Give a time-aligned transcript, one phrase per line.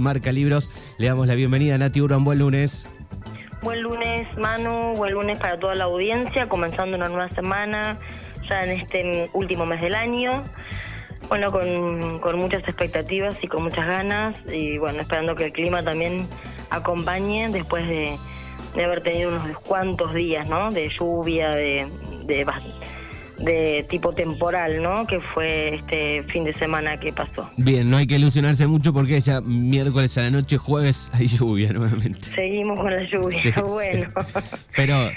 [0.00, 0.68] Marca Libros.
[0.98, 2.24] Le damos la bienvenida a Nati Urban.
[2.24, 2.86] Buen lunes.
[3.62, 4.94] Buen lunes, Manu.
[4.96, 7.98] Buen lunes para toda la audiencia, comenzando una nueva semana,
[8.48, 10.42] ya en este último mes del año.
[11.28, 14.36] Bueno, con, muchas expectativas y con muchas ganas.
[14.50, 16.26] Y bueno, esperando que el clima también
[16.70, 18.16] acompañe después de,
[18.82, 20.70] haber tenido unos cuantos días, ¿no?
[20.70, 21.86] De lluvia, de,
[22.24, 22.44] de
[23.40, 25.06] de tipo temporal, ¿no?
[25.06, 27.48] Que fue este fin de semana que pasó.
[27.56, 31.72] Bien, no hay que ilusionarse mucho porque ya miércoles a la noche, jueves, hay lluvia
[31.72, 32.28] nuevamente.
[32.34, 34.10] Seguimos con la lluvia, bueno.
[34.76, 35.10] Pero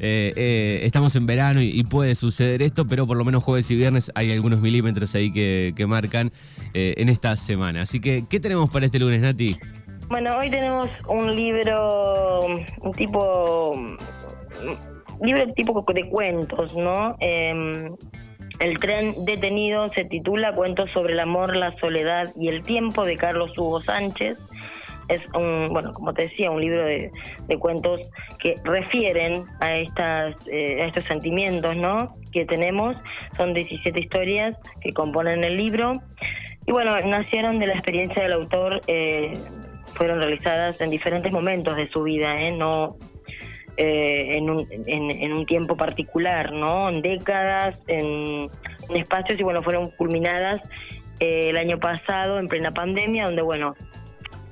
[0.00, 3.76] eh, eh, estamos en verano y, puede suceder esto, pero por lo menos jueves y
[3.76, 6.32] viernes hay algunos milímetros ahí que, marcan
[6.74, 7.82] eh, en esta semana.
[7.82, 9.56] Así que, ¿qué tenemos para este lunes, Nati?
[10.08, 12.46] Bueno, hoy tenemos un libro,
[12.80, 13.74] un tipo
[15.22, 17.16] libro tipo de cuentos, ¿no?
[17.20, 17.94] Em,
[18.60, 23.16] el tren detenido se titula Cuentos sobre el amor, la soledad y el tiempo de
[23.16, 24.38] Carlos Hugo Sánchez.
[25.08, 27.10] Es un, bueno, como te decía, un libro de,
[27.58, 28.00] cuentos
[28.40, 32.14] que refieren a, estas, eh, a estos sentimientos, ¿no?
[32.32, 32.96] Que tenemos.
[33.36, 35.94] Son 17 historias que componen el libro.
[36.66, 39.32] Y bueno, nacieron de la experiencia del autor, eh,
[39.94, 42.52] fueron realizadas en diferentes momentos de su vida, ¿eh?
[42.52, 42.96] No
[43.80, 46.88] eh, en, un, en, un tiempo particular, ¿no?
[46.88, 48.48] En décadas, en,
[48.92, 50.60] espacios y bueno, fueron culminadas
[51.20, 53.76] eh, el año pasado en plena pandemia, donde bueno,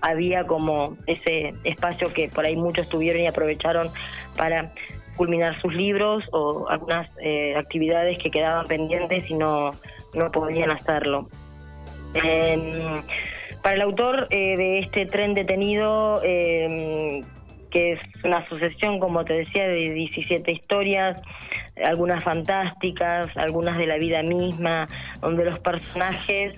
[0.01, 3.89] había como ese espacio que por ahí muchos tuvieron y aprovecharon
[4.37, 4.73] para
[5.17, 9.73] culminar sus libros o algunas eh, actividades que quedaban pendientes y no,
[10.15, 11.29] no podían hacerlo.
[12.15, 13.03] Em,
[13.61, 17.25] para el autor de este tren detenido, em,
[17.77, 21.21] que es una sucesión, como te decía, de 17 historias,
[21.85, 24.89] algunas fantásticas, algunas de la vida misma,
[25.21, 26.55] donde los personajes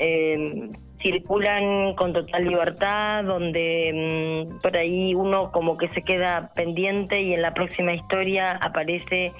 [0.00, 7.22] eh, circulan con total libertad, donde mm, por ahí uno como que se queda pendiente
[7.22, 9.32] y en la próxima historia aparece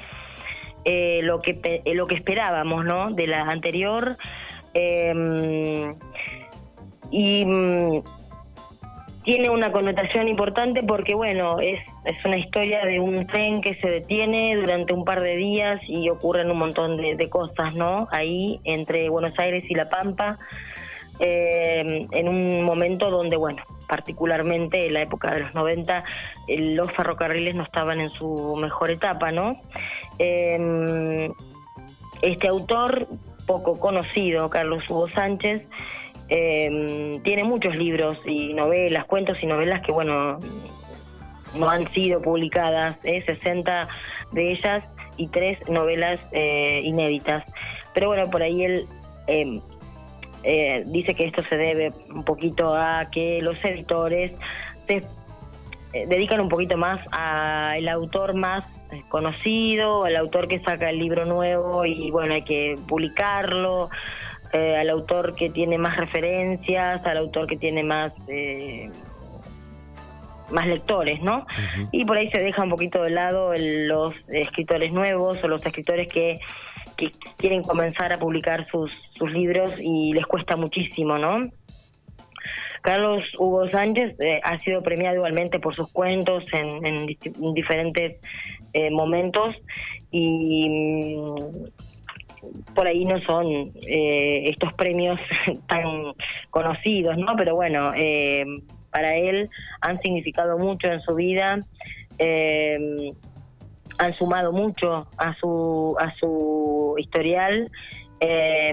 [0.87, 3.11] eh, lo que eh, lo que esperábamos, ¿no?
[3.11, 4.17] De la anterior.
[7.11, 8.20] y mm,
[9.23, 13.89] tiene una connotación importante porque, bueno, es, es una historia de un tren que se
[13.89, 18.09] detiene durante un par de días y ocurren un montón de, cosas, ¿no?
[18.11, 20.39] Ahí, entre Buenos Aires y La Pampa,
[21.19, 26.05] eh, en un momento donde, bueno, particularmente en la época de los 90,
[26.49, 29.61] los ferrocarriles no estaban en su mejor etapa, ¿no?
[30.19, 31.31] Em,
[32.23, 33.07] este autor,
[33.47, 35.63] poco conocido, Carlos Hugo Sánchez,
[36.31, 40.39] eh, tiene muchos libros y novelas, cuentos y novelas que, bueno,
[41.57, 43.23] no han sido publicadas, ¿eh?
[43.27, 43.89] 60
[44.33, 44.85] de ellas
[45.17, 47.45] y tres novelas eh, inéditas.
[47.93, 48.87] Pero bueno, por ahí él
[49.27, 49.61] em,
[50.45, 54.33] eh, dice que esto se debe un poquito a que los editores
[54.87, 55.03] se
[55.93, 58.65] eh, dedican un poquito más al autor más
[59.09, 63.89] conocido, al autor que saca el libro nuevo y bueno, hay que publicarlo
[64.53, 68.91] eh, al autor que tiene más referencias, al autor que tiene más eh,
[70.51, 71.47] más lectores, ¿no?
[71.93, 76.09] Y por ahí se deja un poquito de lado los escritores nuevos o los escritores
[76.09, 76.41] que,
[77.39, 81.49] quieren comenzar a publicar sus, sus libros y les cuesta muchísimo, ¿no?
[82.83, 87.07] Carlos Hugo Sánchez eh, ha sido premiado igualmente por sus cuentos en,
[87.55, 88.21] diferentes
[88.91, 89.57] momentos
[90.11, 90.69] y
[92.75, 95.19] por ahí no son eh, estos premios
[95.69, 96.15] tan
[96.51, 97.35] conocidos, ¿no?
[97.37, 98.45] Pero bueno, eh,
[98.91, 99.49] para él
[99.81, 101.61] han significado mucho en su vida,
[102.19, 103.13] eh,
[103.99, 107.71] han sumado mucho a su a su historial.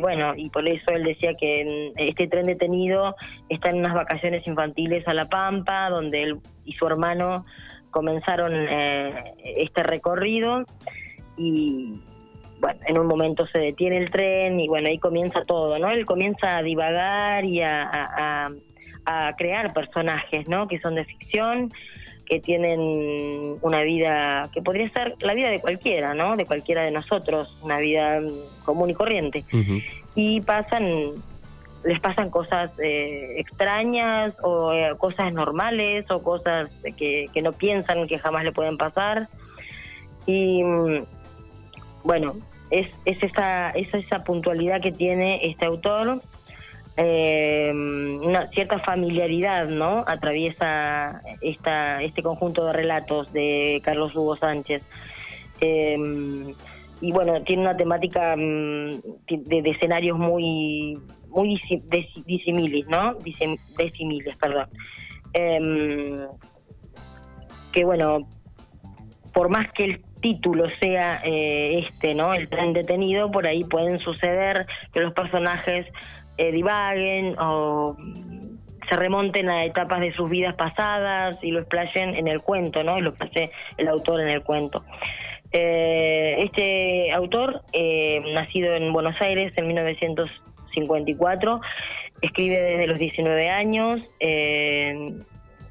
[0.01, 3.15] bueno, y por eso él decía que este tren detenido
[3.49, 7.45] está en unas vacaciones infantiles a La Pampa, donde él y su hermano
[7.91, 8.53] comenzaron
[9.43, 10.65] este recorrido
[11.37, 12.01] y,
[12.59, 15.89] bueno, en un momento se detiene el tren y bueno, ahí comienza todo, ¿no?
[15.91, 18.51] Él comienza a divagar y a,
[19.37, 20.67] crear personajes, ¿no?
[20.67, 21.71] Que son de ficción,
[22.25, 26.35] que tienen una vida que podría ser la vida de cualquiera, ¿no?
[26.35, 28.19] De cualquiera de nosotros, una vida
[28.65, 29.45] común y corriente.
[30.13, 31.11] Y pasan,
[31.85, 38.07] les pasan cosas eh, extrañas o eh, cosas normales o cosas que, que no piensan
[38.07, 39.29] que jamás le pueden pasar.
[40.25, 40.63] Y
[42.07, 42.35] bueno,
[42.71, 46.21] es, es, esa, es esa puntualidad que tiene este autor,
[46.95, 50.05] eh, una cierta familiaridad, ¿no?
[50.07, 54.83] Atraviesa esta, este conjunto de relatos de Carlos Hugo Sánchez.
[55.59, 56.53] Eh,
[57.01, 61.59] y bueno, tiene una temática mm, de, escenarios muy muy
[62.25, 63.15] disimilis, ¿no?
[63.15, 64.69] Disimilis, perdón.
[65.33, 66.25] Em,
[67.73, 68.29] que bueno,
[69.33, 72.33] por más que el título sea eh, este, ¿no?
[72.33, 75.85] El tren detenido, por ahí pueden suceder que los personajes
[76.37, 77.95] eh, divaguen o
[78.89, 82.97] se remonten a etapas de sus vidas pasadas y lo explayen en el cuento, ¿no?
[82.97, 84.83] Y lo hace el autor en el cuento.
[85.51, 91.61] Eh, este autor, eh, nacido en Buenos Aires en 1954,
[92.21, 95.13] escribe desde los 19 años eh,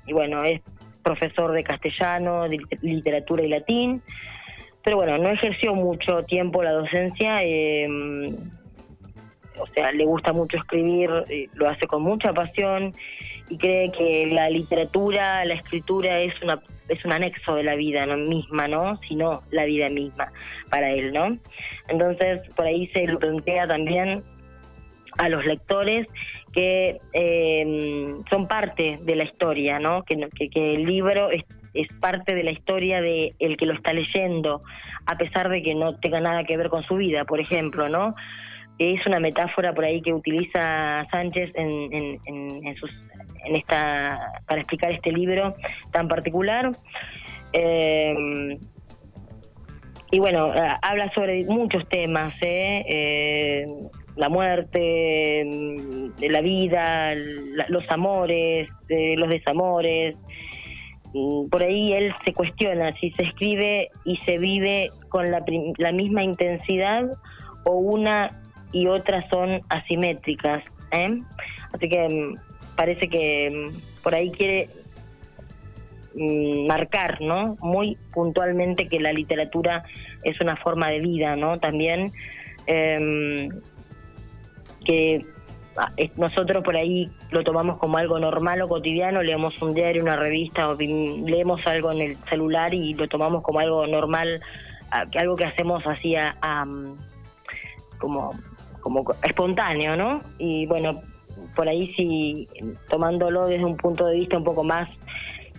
[0.06, 0.60] y bueno, es
[1.02, 2.46] profesor de castellano,
[2.82, 4.02] literatura y latín,
[4.86, 7.40] pero bueno, no ejerció mucho tiempo la docencia.
[9.58, 11.10] o sea, le gusta mucho escribir,
[11.54, 12.92] lo hace con mucha pasión
[13.48, 18.06] y cree que la literatura, la escritura es una es un anexo de la vida
[18.06, 19.00] no misma, ¿no?
[19.08, 20.30] Sino la vida misma
[20.70, 21.36] para él, ¿no?
[21.88, 24.22] Entonces, por ahí se lo plantea también
[25.18, 26.06] a los lectores
[26.52, 30.04] que em, son parte de la historia, ¿no?
[30.04, 31.28] Que, que, el libro
[31.76, 34.62] es, parte de la historia de el que lo está leyendo,
[35.06, 38.14] a pesar de que no tenga nada que ver con su vida, por ejemplo, ¿no?
[38.78, 42.90] Es una metáfora por ahí que utiliza Sánchez en, en, en sus
[43.46, 45.55] en esta para explicar este libro
[45.93, 46.73] tan particular.
[47.52, 48.58] Eh,
[50.11, 53.67] y bueno, eh, habla sobre muchos temas, ¿eh?
[54.17, 60.17] la muerte, mm, la vida, los amores, los desamores.
[61.14, 65.44] Mm, por ahí él se cuestiona si se escribe y se vive con la,
[65.78, 67.04] la misma intensidad
[67.64, 68.40] o una
[68.72, 70.62] y otra son asimétricas.
[71.72, 74.68] Así que mm, parece que mm, por ahí quiere
[76.66, 77.56] marcar, ¿no?
[77.60, 79.84] Muy puntualmente que la literatura
[80.22, 81.58] es una forma de vida, ¿no?
[81.58, 82.10] También
[82.66, 83.50] em,
[84.84, 85.26] que
[86.17, 90.69] nosotros por ahí lo tomamos como algo normal o cotidiano, leemos un diario, una revista
[90.70, 94.40] o leemos algo en el celular y lo tomamos como algo normal,
[94.90, 96.34] algo que hacemos así a,
[97.99, 98.32] como
[98.81, 100.20] como espontáneo, ¿no?
[100.38, 101.00] Y bueno,
[101.56, 102.49] por ahí sí,
[102.88, 104.88] tomándolo desde un punto de vista un poco más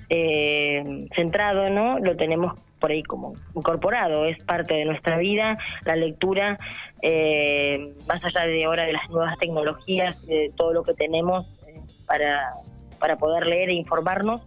[0.10, 2.00] eh, centrado, ¿no?
[2.00, 6.58] Lo tenemos por ahí como incorporado, es parte de nuestra vida, la lectura,
[7.02, 11.80] eh, más allá de ahora de las nuevas tecnologías, de todo lo que tenemos eh,
[12.06, 12.54] para,
[13.00, 14.42] para poder leer e informarnos,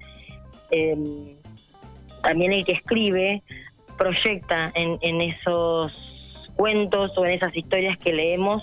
[2.23, 3.43] también el que escribe
[3.99, 5.93] proyecta en, en esos
[6.56, 8.62] cuentos o en esas historias que leemos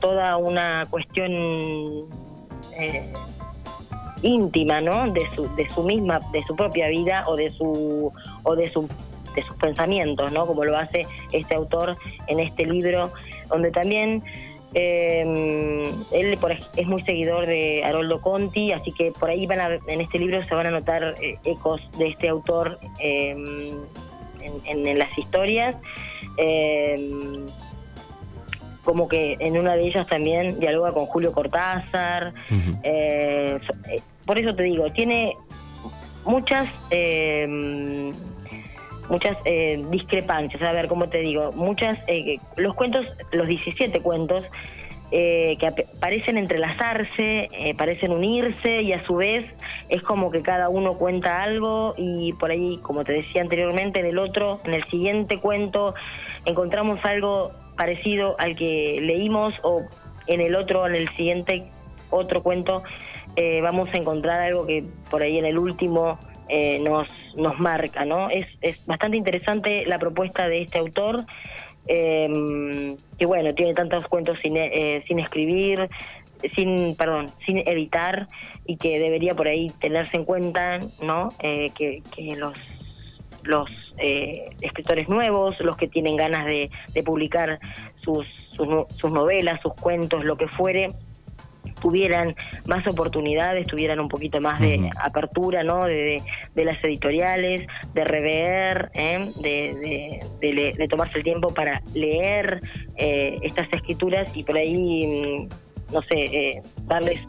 [0.00, 1.32] toda una cuestión
[2.72, 3.12] eh,
[4.22, 5.10] íntima, ¿no?
[5.12, 8.12] De su, de su misma, de su propia vida o de su
[8.42, 8.88] o de su
[9.34, 10.46] de sus pensamientos, ¿no?
[10.46, 11.96] Como lo hace este autor
[12.26, 13.12] en este libro,
[13.48, 14.22] donde también
[14.74, 15.22] eh,
[16.12, 16.38] él
[16.76, 20.42] es muy seguidor de Haroldo Conti, así que por ahí van a, en este libro
[20.42, 23.78] se van a notar eh, ecos de este autor en,
[24.64, 25.76] en, las historias
[28.84, 32.34] como que en una de ellas también dialoga con Julio Cortázar.
[32.82, 35.36] Eh, eh, por eso te digo, tiene
[36.24, 36.68] muchas
[39.44, 40.62] eh, muchas discrepancias.
[40.62, 41.52] A ver, ¿cómo te digo?
[41.52, 41.98] Muchas,
[42.56, 44.44] los cuentos, los 17 cuentos,
[45.10, 49.44] que parecen entrelazarse, parecen unirse y a su vez
[49.88, 54.06] es como que cada uno cuenta algo y por ahí, como te decía anteriormente, en
[54.06, 55.94] el otro, en el siguiente cuento,
[56.44, 59.82] encontramos algo parecido al que leímos o
[60.26, 61.64] en el otro, en el siguiente
[62.10, 62.82] otro cuento,
[63.36, 66.18] eh, vamos a encontrar algo que por ahí en el último
[66.50, 68.30] eh, nos, nos marca, ¿no?
[68.30, 71.24] Es, es bastante interesante la propuesta de este autor,
[71.86, 75.88] em, que bueno, tiene tantos cuentos sin, eh, sin escribir,
[76.54, 78.26] sin, perdón, sin editar
[78.66, 81.30] y que debería por ahí tenerse en cuenta, ¿no?
[81.38, 82.54] que, que los
[83.42, 86.70] los eh, escritores nuevos, los que tienen ganas de,
[87.04, 87.58] publicar
[88.02, 88.26] sus,
[88.56, 90.88] sus, novelas, sus cuentos, lo que fuere,
[91.80, 92.34] tuvieran
[92.66, 95.84] más oportunidades, tuvieran un poquito más de apertura, ¿no?
[95.84, 96.22] De,
[96.54, 99.30] las editoriales, de rever, ¿eh?
[99.40, 102.60] de, de, tomarse el tiempo para leer
[102.96, 107.26] eh, estas escrituras y por ahí, mm, no sé, darles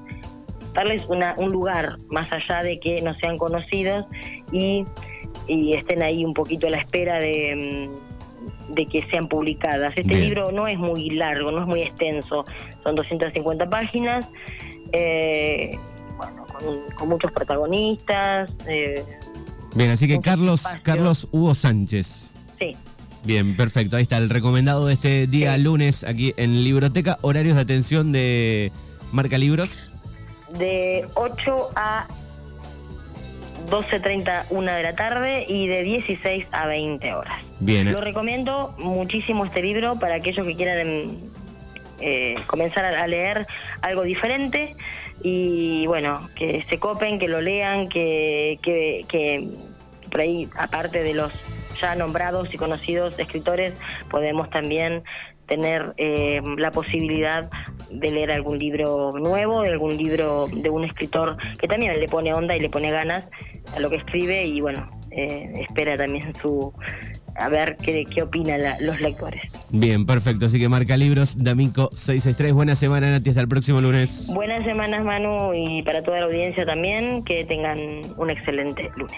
[0.74, 4.05] darles una, un lugar más allá de que no sean conocidos
[4.53, 4.86] y
[5.48, 8.11] y estén ahí un poquito a la espera de, mm,
[8.69, 9.93] de que sean publicadas.
[9.95, 12.45] Este libro no es muy largo, no es muy extenso,
[12.83, 14.25] son 250 páginas,
[14.91, 15.77] eh,
[16.17, 16.45] bueno,
[16.95, 18.53] con, muchos protagonistas.
[18.67, 19.03] Eh,
[19.75, 22.29] Bien, así que Carlos, Carlos Hugo Sánchez.
[22.60, 22.75] Sí.
[23.24, 23.95] Bien, perfecto.
[23.95, 27.17] Ahí está el recomendado de este día lunes aquí en Libroteca.
[27.21, 28.71] Horarios de atención de,
[29.12, 29.91] ¿Marca libros?
[30.57, 32.07] De 8 a
[33.70, 37.34] 12.30, una de la tarde y de 16 a 20 horas.
[37.60, 37.91] Bien.
[37.91, 41.18] Lo recomiendo muchísimo este libro para aquellos que quieran
[42.00, 43.46] eh, comenzar a leer
[43.82, 44.75] algo diferente
[45.24, 49.48] y bueno, que se copen, que lo lean, que, que, que
[50.10, 51.32] por ahí, aparte de los
[51.80, 53.74] ya nombrados y conocidos escritores,
[54.10, 55.03] podemos también
[55.48, 57.50] tener eh, la posibilidad
[57.89, 62.34] de leer algún libro nuevo, de algún libro de un escritor que también le pone
[62.34, 63.25] onda y le pone ganas
[63.75, 66.74] a lo que escribe y bueno, eh, espera también su
[67.36, 69.42] a ver qué, qué opinan los lectores.
[69.70, 70.46] Bien, perfecto.
[70.46, 72.54] Así que marca libros, D'Amico 663.
[72.54, 73.30] Buena semana, Nati.
[73.30, 74.30] Hasta el próximo lunes.
[74.34, 77.24] Buenas semanas, Manu, y para toda la audiencia también.
[77.24, 77.80] Que tengan
[78.18, 79.18] un excelente lunes.